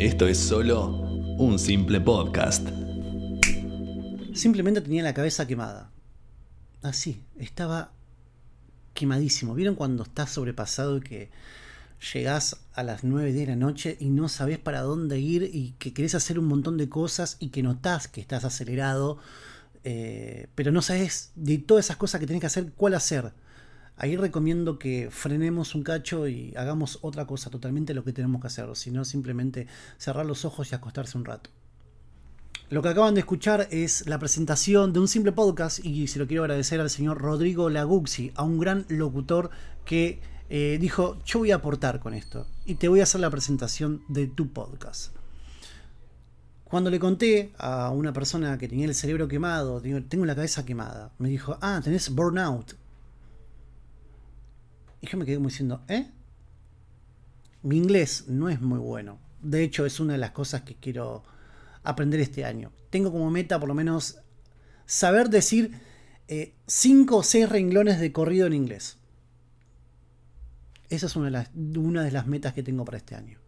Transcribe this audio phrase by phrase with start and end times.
[0.00, 0.88] Esto es solo
[1.36, 2.66] un simple podcast.
[4.32, 5.90] Simplemente tenía la cabeza quemada.
[6.80, 7.92] Así, estaba
[8.94, 9.54] quemadísimo.
[9.54, 11.30] ¿Vieron cuando estás sobrepasado y que
[12.14, 15.92] llegás a las 9 de la noche y no sabes para dónde ir y que
[15.92, 19.18] querés hacer un montón de cosas y que notás que estás acelerado,
[19.84, 23.34] eh, pero no sabes de todas esas cosas que tenés que hacer, cuál hacer?
[24.02, 28.46] Ahí recomiendo que frenemos un cacho y hagamos otra cosa totalmente lo que tenemos que
[28.46, 29.66] hacer, sino simplemente
[29.98, 31.50] cerrar los ojos y acostarse un rato.
[32.70, 36.26] Lo que acaban de escuchar es la presentación de un simple podcast y se lo
[36.26, 39.50] quiero agradecer al señor Rodrigo Laguxi, a un gran locutor
[39.84, 43.28] que eh, dijo, yo voy a aportar con esto y te voy a hacer la
[43.28, 45.14] presentación de tu podcast.
[46.64, 51.12] Cuando le conté a una persona que tenía el cerebro quemado, tengo la cabeza quemada,
[51.18, 52.79] me dijo, ah, tenés burnout.
[55.00, 56.10] Y yo me quedé como diciendo, ¿eh?
[57.62, 59.18] Mi inglés no es muy bueno.
[59.42, 61.22] De hecho, es una de las cosas que quiero
[61.82, 62.72] aprender este año.
[62.90, 64.18] Tengo como meta por lo menos
[64.86, 65.78] saber decir
[66.66, 68.98] 5 eh, o 6 renglones de corrido en inglés.
[70.88, 73.38] Esa es una de, las, una de las metas que tengo para este año.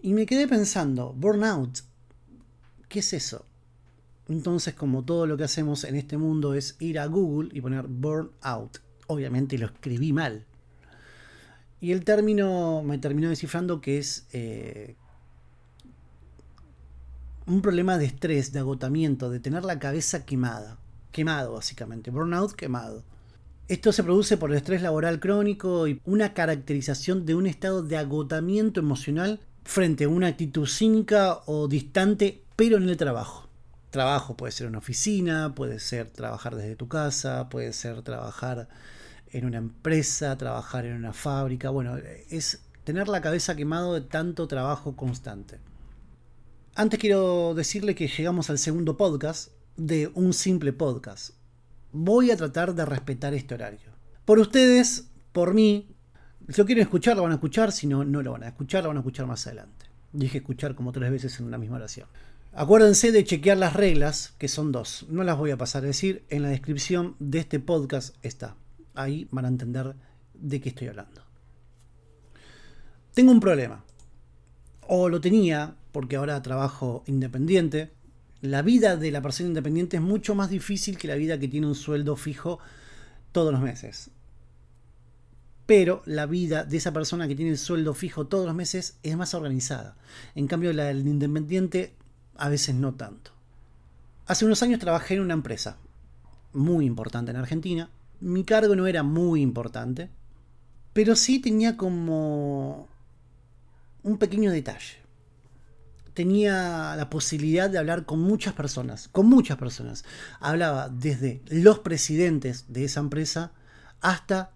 [0.00, 1.80] Y me quedé pensando, burnout,
[2.88, 3.46] ¿qué es eso?
[4.28, 7.86] Entonces, como todo lo que hacemos en este mundo es ir a Google y poner
[7.86, 10.44] burnout obviamente lo escribí mal.
[11.80, 14.96] Y el término me terminó descifrando que es eh,
[17.46, 20.78] un problema de estrés, de agotamiento, de tener la cabeza quemada.
[21.12, 22.10] Quemado, básicamente.
[22.10, 23.04] Burnout quemado.
[23.68, 27.96] Esto se produce por el estrés laboral crónico y una caracterización de un estado de
[27.96, 33.48] agotamiento emocional frente a una actitud cínica o distante, pero en el trabajo.
[33.94, 38.66] Trabajo puede ser una oficina, puede ser trabajar desde tu casa, puede ser trabajar
[39.30, 41.70] en una empresa, trabajar en una fábrica.
[41.70, 45.60] Bueno, es tener la cabeza quemado de tanto trabajo constante.
[46.74, 51.36] Antes quiero decirle que llegamos al segundo podcast de un simple podcast.
[51.92, 53.92] Voy a tratar de respetar este horario.
[54.24, 55.94] Por ustedes, por mí,
[56.48, 58.82] si lo quieren escuchar, lo van a escuchar, si no, no lo van a escuchar,
[58.82, 59.86] lo van a escuchar más adelante.
[60.12, 62.08] Dije escuchar como tres veces en una misma oración.
[62.56, 65.06] Acuérdense de chequear las reglas, que son dos.
[65.08, 66.24] No las voy a pasar a decir.
[66.28, 68.56] En la descripción de este podcast está
[68.94, 69.94] ahí van a entender
[70.34, 71.22] de qué estoy hablando.
[73.12, 73.84] Tengo un problema.
[74.86, 77.92] O lo tenía, porque ahora trabajo independiente.
[78.40, 81.66] La vida de la persona independiente es mucho más difícil que la vida que tiene
[81.66, 82.58] un sueldo fijo
[83.32, 84.10] todos los meses.
[85.66, 89.16] Pero la vida de esa persona que tiene el sueldo fijo todos los meses es
[89.16, 89.96] más organizada.
[90.34, 91.94] En cambio, la del independiente
[92.36, 93.32] a veces no tanto.
[94.26, 95.76] Hace unos años trabajé en una empresa
[96.52, 97.90] muy importante en Argentina,
[98.20, 100.08] mi cargo no era muy importante,
[100.92, 102.88] pero sí tenía como
[104.02, 105.02] un pequeño detalle.
[106.14, 110.04] Tenía la posibilidad de hablar con muchas personas, con muchas personas.
[110.38, 113.52] Hablaba desde los presidentes de esa empresa
[114.00, 114.52] hasta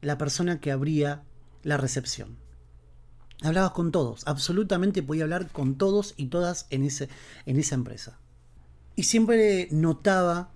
[0.00, 1.22] la persona que abría
[1.62, 2.43] la recepción.
[3.42, 7.08] Hablaba con todos, absolutamente podía hablar con todos y todas en, ese,
[7.46, 8.18] en esa empresa.
[8.96, 10.50] Y siempre notaba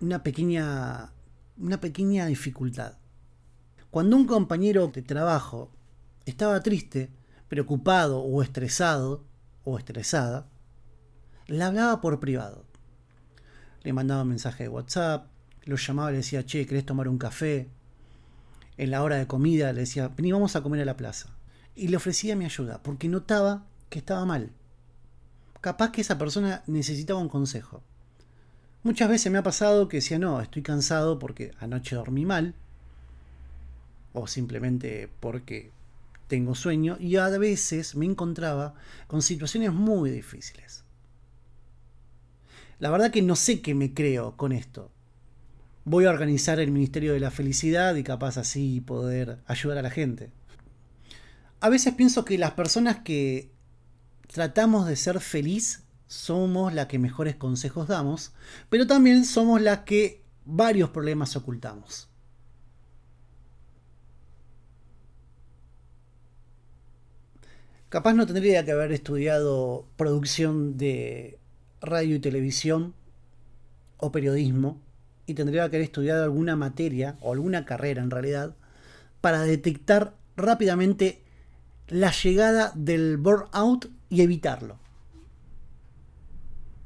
[0.00, 1.12] una pequeña,
[1.56, 2.94] una pequeña dificultad.
[3.90, 5.70] Cuando un compañero de trabajo
[6.26, 7.10] estaba triste,
[7.48, 9.24] preocupado o estresado
[9.64, 10.48] o estresada,
[11.46, 12.64] le hablaba por privado.
[13.82, 15.28] Le mandaba un mensaje de WhatsApp,
[15.64, 17.68] lo llamaba y le decía, che, ¿querés tomar un café?
[18.76, 21.30] En la hora de comida le decía, vení, vamos a comer a la plaza.
[21.76, 24.50] Y le ofrecía mi ayuda, porque notaba que estaba mal.
[25.60, 27.82] Capaz que esa persona necesitaba un consejo.
[28.82, 32.54] Muchas veces me ha pasado que decía, no, estoy cansado porque anoche dormí mal,
[34.12, 35.70] o simplemente porque
[36.28, 38.74] tengo sueño, y a veces me encontraba
[39.06, 40.84] con situaciones muy difíciles.
[42.78, 44.90] La verdad que no sé qué me creo con esto.
[45.86, 49.90] Voy a organizar el Ministerio de la Felicidad y capaz así poder ayudar a la
[49.90, 50.30] gente.
[51.64, 53.50] A veces pienso que las personas que
[54.30, 58.34] tratamos de ser feliz somos la que mejores consejos damos,
[58.68, 62.10] pero también somos la que varios problemas ocultamos.
[67.88, 71.38] Capaz no tendría que haber estudiado producción de
[71.80, 72.92] radio y televisión
[73.96, 74.82] o periodismo
[75.24, 78.54] y tendría que haber estudiado alguna materia o alguna carrera en realidad
[79.22, 81.23] para detectar rápidamente
[81.88, 84.78] la llegada del burnout y evitarlo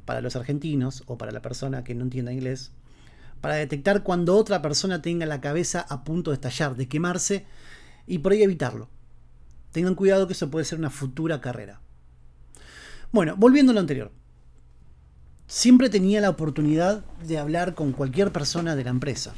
[0.05, 2.73] para los argentinos o para la persona que no entienda inglés,
[3.43, 7.45] para detectar cuando otra persona tenga la cabeza a punto de estallar, de quemarse
[8.07, 8.89] y por ahí evitarlo.
[9.71, 11.83] Tengan cuidado que eso puede ser una futura carrera.
[13.13, 14.11] Bueno, volviendo a lo anterior.
[15.47, 19.35] Siempre tenía la oportunidad de hablar con cualquier persona de la empresa.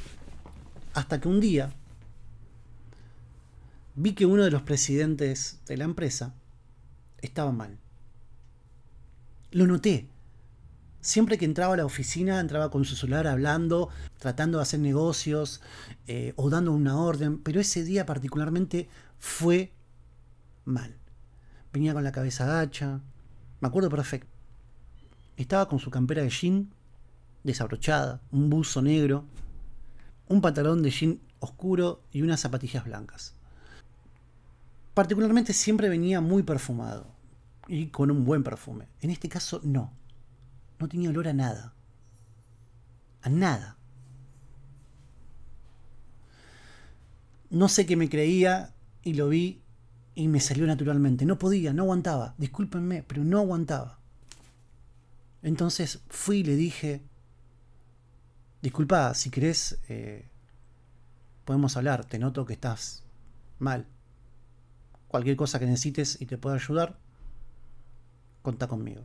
[0.95, 1.73] Hasta que un día
[4.01, 6.35] vi que uno de los presidentes de la empresa
[7.21, 7.79] estaba mal.
[9.51, 10.09] Lo noté.
[11.03, 15.61] Siempre que entraba a la oficina, entraba con su celular hablando, tratando de hacer negocios
[16.07, 18.89] eh, o dando una orden, pero ese día particularmente
[19.19, 19.73] fue
[20.65, 20.97] mal.
[21.73, 23.01] Venía con la cabeza gacha,
[23.61, 24.29] me acuerdo perfecto.
[25.37, 26.73] Estaba con su campera de jean
[27.45, 29.27] desabrochada, un buzo negro,
[30.27, 33.35] un pantalón de jean oscuro y unas zapatillas blancas.
[35.01, 37.07] Particularmente siempre venía muy perfumado
[37.67, 38.87] y con un buen perfume.
[39.01, 39.95] En este caso no.
[40.79, 41.73] No tenía olor a nada.
[43.23, 43.79] A nada.
[47.49, 49.63] No sé qué me creía y lo vi
[50.15, 51.25] y me salió naturalmente.
[51.25, 52.35] No podía, no aguantaba.
[52.37, 54.01] Discúlpenme, pero no aguantaba.
[55.43, 57.01] Entonces fui y le dije,
[58.61, 60.29] disculpa, si querés, eh,
[61.47, 63.03] podemos hablar, te noto que estás
[63.59, 63.87] mal.
[65.11, 66.97] Cualquier cosa que necesites y te pueda ayudar,
[68.43, 69.03] contá conmigo.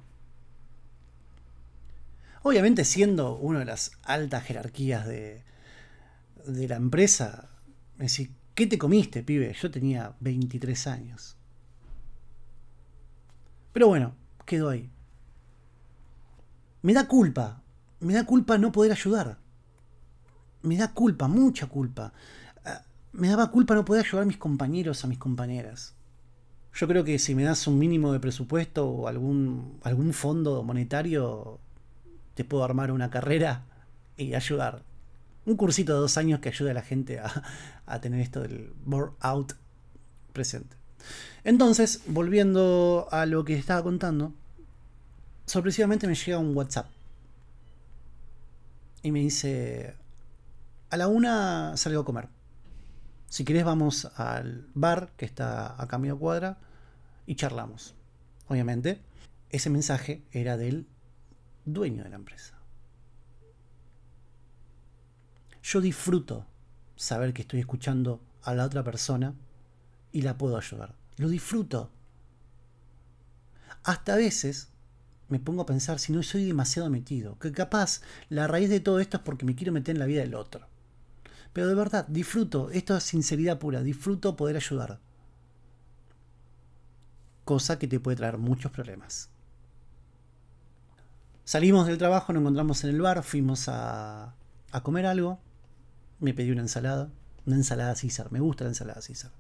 [2.43, 5.43] Obviamente siendo una de las altas jerarquías de,
[6.45, 7.49] de la empresa,
[7.97, 9.51] me decía, ¿qué te comiste, pibe?
[9.59, 11.37] Yo tenía 23 años.
[13.73, 14.13] Pero bueno,
[14.45, 14.91] quedó ahí.
[16.83, 17.63] Me da culpa,
[17.99, 19.39] me da culpa no poder ayudar.
[20.61, 22.13] Me da culpa, mucha culpa.
[23.17, 25.93] Me daba culpa no poder ayudar a mis compañeros, a mis compañeras.
[26.73, 31.59] Yo creo que si me das un mínimo de presupuesto o algún, algún fondo monetario,
[32.33, 33.63] te puedo armar una carrera
[34.17, 34.83] y ayudar.
[35.45, 37.31] Un cursito de dos años que ayude a la gente a,
[37.85, 38.73] a tener esto del
[39.21, 39.53] out
[40.33, 40.75] presente.
[41.45, 44.33] Entonces, volviendo a lo que estaba contando,
[45.45, 46.87] sorpresivamente me llega un WhatsApp.
[49.03, 49.95] Y me dice,
[50.89, 52.34] a la una salgo a comer.
[53.35, 56.57] Si querés vamos al bar que está a cambio cuadra
[57.25, 57.93] y charlamos.
[58.47, 59.01] Obviamente,
[59.49, 60.87] ese mensaje era del
[61.65, 62.57] dueño de la empresa.
[65.61, 66.47] Yo disfruto
[66.95, 69.35] saber que estoy escuchando a la otra persona
[70.13, 70.95] y la puedo ayudar.
[71.17, 71.91] Lo disfruto.
[73.83, 74.69] Hasta a veces
[75.27, 77.99] me pongo a pensar si no soy demasiado metido, que capaz
[78.29, 80.69] la raíz de todo esto es porque me quiero meter en la vida del otro.
[81.55, 84.99] Pero de verdad, disfruto, esto es sinceridad pura, disfruto poder ayudar.
[87.45, 89.29] Cosa que te puede traer muchos problemas.
[91.45, 94.35] Salimos del trabajo, nos encontramos en el bar, fuimos a,
[94.71, 95.39] a comer algo.
[96.19, 97.09] Me pedí una ensalada,
[97.45, 99.31] una ensalada César, me gusta la ensalada César.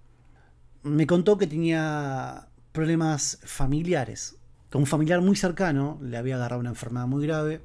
[0.83, 4.37] Me contó que tenía problemas familiares,
[4.75, 7.61] un familiar muy cercano le había agarrado una enfermedad muy grave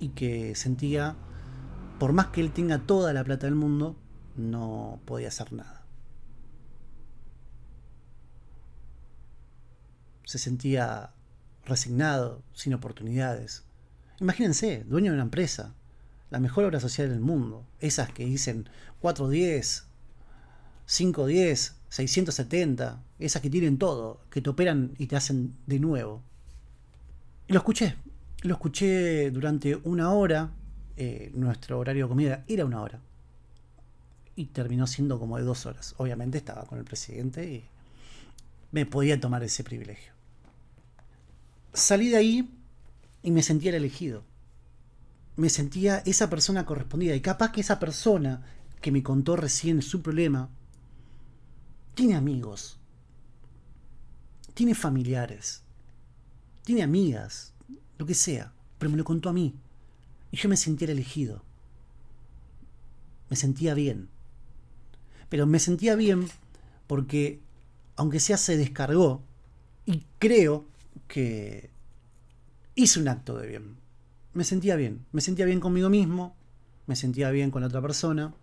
[0.00, 1.16] y que sentía,
[2.00, 3.94] por más que él tenga toda la plata del mundo,
[4.34, 5.84] no podía hacer nada.
[10.24, 11.12] Se sentía
[11.66, 13.64] resignado, sin oportunidades.
[14.18, 15.74] Imagínense, dueño de una empresa,
[16.30, 18.70] la mejor obra social del mundo, esas que dicen
[19.00, 19.84] 410,
[20.86, 26.22] 510, 670, esas que tienen todo, que te operan y te hacen de nuevo.
[27.48, 27.96] Lo escuché.
[28.42, 30.50] Lo escuché durante una hora.
[31.02, 33.00] Eh, nuestro horario de comida era una hora.
[34.36, 35.94] Y terminó siendo como de dos horas.
[35.96, 37.64] Obviamente estaba con el presidente y
[38.70, 40.12] me podía tomar ese privilegio.
[41.72, 42.50] Salí de ahí
[43.22, 44.24] y me sentía el elegido.
[45.36, 47.14] Me sentía esa persona correspondida.
[47.14, 48.42] Y capaz que esa persona
[48.82, 50.50] que me contó recién su problema
[51.94, 52.78] tiene amigos,
[54.52, 55.62] tiene familiares,
[56.62, 57.54] tiene amigas,
[57.96, 59.54] lo que sea, pero me lo contó a mí.
[60.30, 61.42] Y yo me sentía el elegido.
[63.28, 64.08] Me sentía bien.
[65.28, 66.28] Pero me sentía bien
[66.86, 67.40] porque,
[67.96, 69.22] aunque sea, se descargó.
[69.86, 70.66] Y creo
[71.08, 71.70] que
[72.74, 73.76] hice un acto de bien.
[74.34, 75.06] Me sentía bien.
[75.12, 76.36] Me sentía bien conmigo mismo.
[76.86, 78.34] Me sentía bien con la otra persona.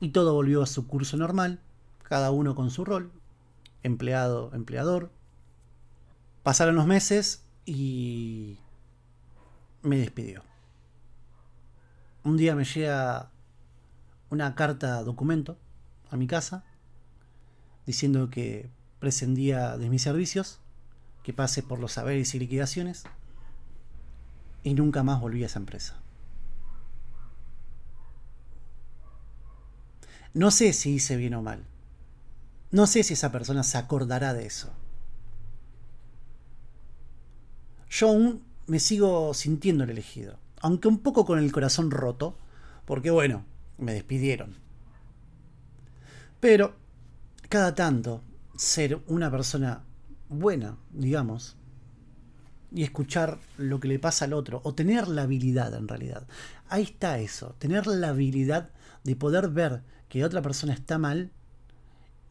[0.00, 1.60] Y todo volvió a su curso normal.
[2.02, 3.10] Cada uno con su rol.
[3.82, 5.10] Empleado, empleador.
[6.42, 8.58] Pasaron los meses y
[9.82, 10.42] me despidió.
[12.26, 13.30] Un día me llega
[14.30, 15.56] una carta documento
[16.10, 16.64] a mi casa
[17.86, 18.68] diciendo que
[18.98, 20.58] prescindía de mis servicios,
[21.22, 23.04] que pase por los saberes y liquidaciones
[24.64, 26.00] y nunca más volví a esa empresa.
[30.34, 31.64] No sé si hice bien o mal.
[32.72, 34.72] No sé si esa persona se acordará de eso.
[37.88, 42.36] Yo aún me sigo sintiendo el elegido, aunque un poco con el corazón roto,
[42.84, 43.44] porque bueno,
[43.78, 44.54] me despidieron.
[46.40, 46.74] Pero
[47.48, 48.22] cada tanto
[48.56, 49.82] ser una persona
[50.28, 51.56] buena, digamos,
[52.72, 56.26] y escuchar lo que le pasa al otro, o tener la habilidad en realidad.
[56.68, 58.70] Ahí está eso, tener la habilidad
[59.04, 61.30] de poder ver que otra persona está mal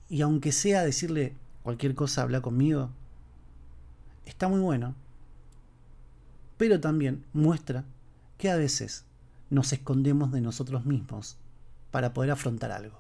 [0.09, 2.91] y aunque sea decirle cualquier cosa, habla conmigo,
[4.25, 4.95] está muy bueno.
[6.57, 7.85] Pero también muestra
[8.37, 9.05] que a veces
[9.49, 11.37] nos escondemos de nosotros mismos
[11.91, 12.99] para poder afrontar algo.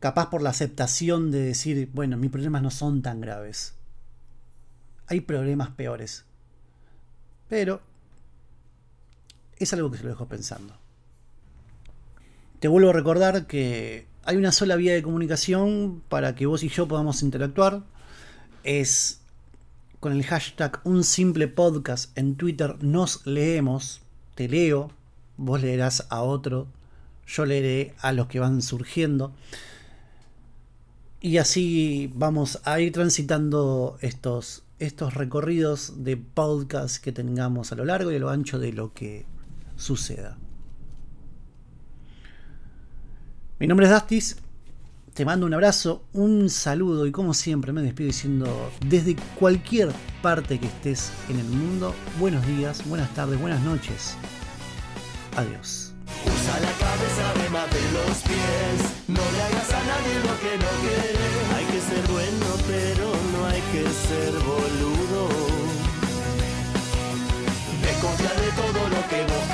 [0.00, 3.74] Capaz por la aceptación de decir, bueno, mis problemas no son tan graves.
[5.06, 6.24] Hay problemas peores.
[7.48, 7.80] Pero
[9.58, 10.76] es algo que se lo dejo pensando.
[12.60, 16.68] Te vuelvo a recordar que hay una sola vía de comunicación para que vos y
[16.68, 17.82] yo podamos interactuar.
[18.64, 19.20] Es
[20.06, 24.02] con el hashtag un simple podcast en Twitter nos leemos,
[24.36, 24.92] te leo,
[25.36, 26.68] vos leerás a otro,
[27.26, 29.34] yo leeré a los que van surgiendo.
[31.20, 37.84] Y así vamos a ir transitando estos, estos recorridos de podcast que tengamos a lo
[37.84, 39.26] largo y a lo ancho de lo que
[39.74, 40.38] suceda.
[43.58, 44.36] Mi nombre es Dastis,
[45.16, 49.88] te mando un abrazo, un saludo y como siempre me despido diciendo desde cualquier
[50.20, 54.14] parte que estés en el mundo, buenos días, buenas tardes, buenas noches.
[55.34, 55.94] Adiós.
[56.22, 60.70] Usa la cabeza además de los pies, no le hagas a nadie lo que no
[60.84, 61.24] quiere.
[61.56, 65.28] Hay que ser bueno, pero no hay que ser boludo.
[67.80, 69.45] Desconfía de todo lo que vos